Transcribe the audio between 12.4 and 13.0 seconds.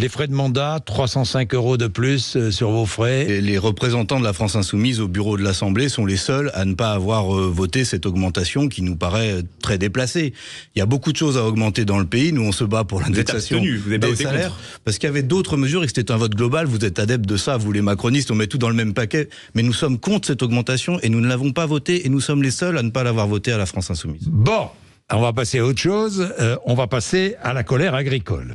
on se bat pour